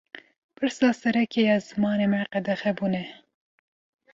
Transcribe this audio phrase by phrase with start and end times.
[0.55, 3.03] Pirsa sereke ya zimanê me, qedexebûn e